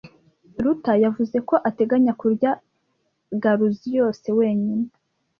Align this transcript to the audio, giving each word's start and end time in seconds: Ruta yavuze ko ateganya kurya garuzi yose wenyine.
Ruta 0.63 0.93
yavuze 1.03 1.37
ko 1.49 1.55
ateganya 1.69 2.13
kurya 2.21 2.51
garuzi 3.43 3.89
yose 3.99 4.25
wenyine. 4.39 4.87